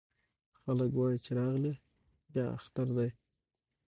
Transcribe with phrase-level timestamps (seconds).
[0.61, 1.73] خلک وايې چې راغلی
[2.33, 3.09] بيا اختر دی